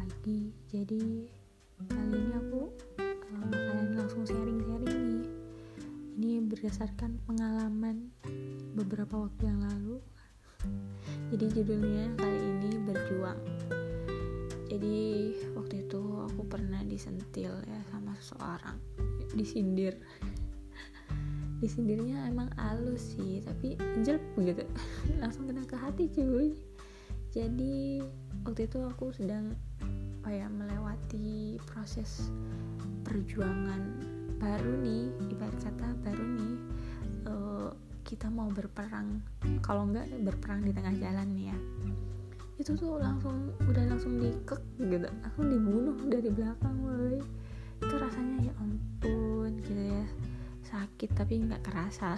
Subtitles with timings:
[0.00, 0.48] lagi.
[0.72, 1.28] Jadi
[1.92, 5.26] kali ini aku uh, bakalan langsung sharing-sharing nih.
[6.16, 8.08] Ini berdasarkan pengalaman
[8.72, 10.00] beberapa waktu yang lalu.
[11.32, 13.40] Jadi judulnya kali ini berjuang.
[14.70, 14.98] Jadi
[15.52, 18.80] waktu itu aku pernah disentil ya sama seseorang.
[19.36, 20.00] Disindir
[21.60, 24.64] disindirnya emang halus sih tapi jelek gitu.
[25.20, 26.56] Langsung kena ke hati cuy.
[27.30, 28.00] Jadi
[28.42, 29.54] waktu itu aku sedang
[30.30, 32.30] kayak melewati proses
[33.02, 33.82] perjuangan
[34.38, 36.54] baru nih ibarat kata baru nih
[37.26, 37.74] uh,
[38.06, 39.22] kita mau berperang.
[39.62, 41.58] Kalau enggak berperang di tengah jalan nih ya.
[42.62, 45.06] Itu tuh langsung udah langsung dikek gitu.
[45.06, 47.18] Langsung dibunuh dari belakang woy
[47.80, 50.06] itu rasanya ya ampun gitu ya.
[50.62, 52.14] Sakit tapi nggak kerasa.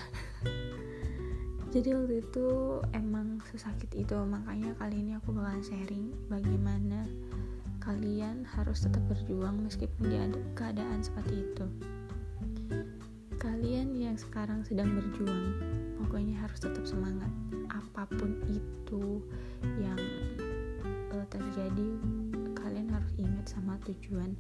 [1.73, 2.49] Jadi waktu itu
[2.93, 4.17] emang sesakit itu.
[4.21, 7.09] Makanya kali ini aku bakalan sharing bagaimana
[7.83, 10.17] kalian harus tetap berjuang meskipun di
[10.55, 11.67] keadaan seperti itu.
[13.43, 15.59] Kalian yang sekarang sedang berjuang
[15.99, 17.27] pokoknya harus tetap semangat.
[17.75, 19.19] Apa pun itu
[19.83, 19.99] yang
[21.11, 21.89] uh, terjadi
[22.55, 24.31] kalian harus ingat sama tujuan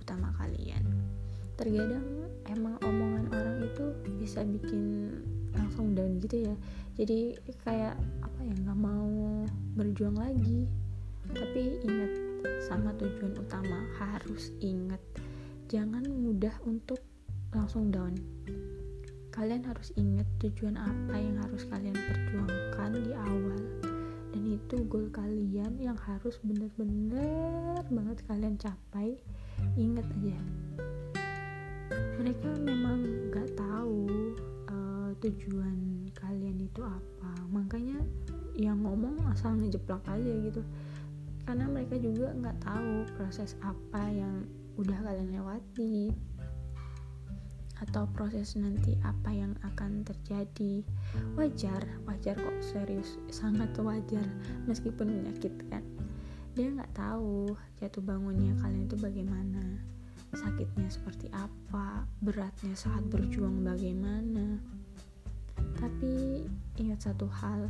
[0.00, 0.80] utama kalian.
[1.60, 3.84] Terkadang emang omongan orang itu
[4.16, 5.12] bisa bikin
[5.52, 6.54] langsung down gitu ya.
[6.96, 9.44] Jadi kayak apa ya nggak mau
[9.76, 10.64] berjuang lagi.
[11.26, 12.25] Tapi ingat
[12.64, 13.86] sama tujuan utama.
[13.98, 15.02] Harus ingat
[15.66, 17.02] jangan mudah untuk
[17.50, 18.14] langsung down.
[19.34, 23.60] Kalian harus ingat tujuan apa yang harus kalian perjuangkan di awal.
[24.32, 29.20] Dan itu goal kalian yang harus bener-bener banget kalian capai.
[29.76, 30.40] Ingat aja.
[32.16, 34.08] Mereka memang nggak tahu
[34.72, 37.32] uh, tujuan kalian itu apa.
[37.52, 38.00] Makanya
[38.56, 40.64] yang ngomong asal ngejeplak aja gitu
[41.46, 44.42] karena mereka juga nggak tahu proses apa yang
[44.76, 46.10] udah kalian lewati.
[47.76, 50.82] Atau proses nanti apa yang akan terjadi.
[51.38, 53.16] Wajar wajar kok serius.
[53.30, 54.26] Sangat wajar
[54.66, 55.86] meskipun menyakitkan.
[56.56, 59.62] Dia nggak tahu jatuh bangunnya kalian itu bagaimana.
[60.34, 64.58] Sakitnya seperti apa, beratnya saat berjuang bagaimana.
[65.76, 66.44] Tapi
[66.80, 67.68] ingat satu hal,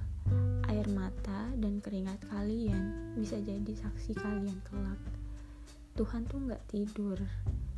[0.71, 4.99] air mata dan keringat kalian bisa jadi saksi kalian kelak.
[5.99, 7.19] Tuhan tuh nggak tidur,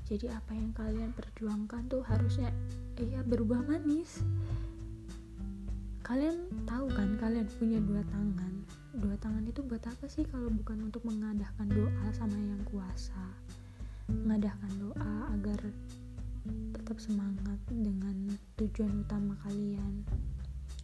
[0.05, 2.53] jadi apa yang kalian perjuangkan tuh harusnya
[2.99, 4.21] ya berubah manis.
[6.03, 8.53] Kalian tahu kan kalian punya dua tangan.
[8.97, 13.29] Dua tangan itu buat apa sih kalau bukan untuk mengadahkan doa sama yang kuasa?
[14.09, 15.61] mengadakan doa agar
[16.73, 20.03] tetap semangat dengan tujuan utama kalian.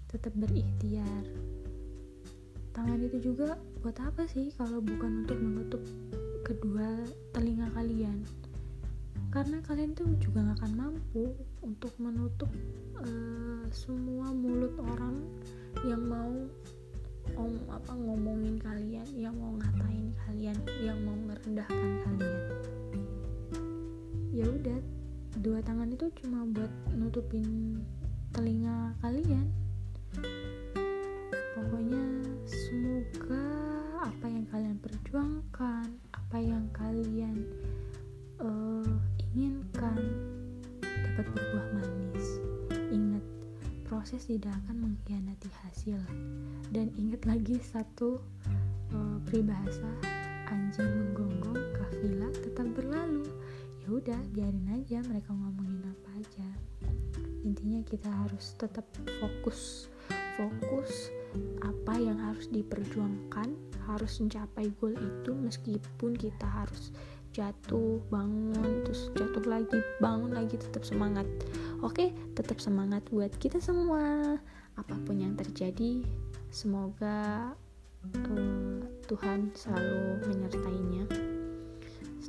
[0.08, 1.24] Tetap berikhtiar.
[2.74, 5.82] Tangan itu juga buat apa sih kalau bukan untuk menutup
[6.44, 8.20] kedua telinga kalian?
[9.34, 12.50] Karena kalian tuh juga gak akan mampu untuk menutup
[13.02, 15.18] uh, semua mulut orang
[15.82, 16.30] yang mau
[17.34, 22.42] om apa ngomongin kalian yang mau ngatain kalian yang mau merendahkan kalian.
[24.30, 24.78] Ya udah
[25.42, 27.82] dua tangan itu cuma buat nutupin
[28.30, 29.50] telinga kalian.
[31.54, 32.04] Pokoknya
[32.46, 33.46] semoga
[34.04, 37.46] apa yang kalian perjuangkan apa yang kalian
[38.38, 38.94] uh,
[39.34, 39.98] inginkan
[40.82, 42.26] dapat berbuah manis.
[42.94, 43.24] Ingat
[43.86, 45.98] proses tidak akan mengkhianati hasil.
[46.70, 48.22] Dan ingat lagi satu
[48.94, 49.90] uh, peribahasa
[50.46, 53.26] anjing menggonggong kafilah tetap berlalu
[53.84, 56.48] ya udah biarin aja mereka ngomongin apa aja.
[57.44, 58.88] Intinya kita harus tetap
[59.20, 59.92] fokus
[60.40, 61.12] fokus
[61.60, 63.52] apa yang harus diperjuangkan
[63.84, 66.96] harus mencapai goal itu meskipun kita harus
[67.36, 71.28] jatuh bangun terus jatuh lagi bangun lagi tetap semangat.
[71.84, 74.40] Oke tetap semangat buat kita semua.
[74.80, 76.00] Apa pun yang terjadi
[76.48, 77.52] semoga
[78.16, 81.33] uh, Tuhan selalu menyertainya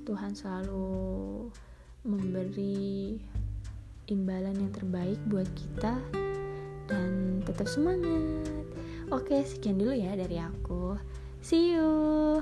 [0.05, 1.49] Tuhan selalu
[2.05, 3.17] memberi
[4.05, 5.97] imbalan yang terbaik buat kita
[6.85, 8.45] dan tetap semangat.
[9.09, 10.97] Oke, sekian dulu ya dari aku.
[11.41, 12.41] See you.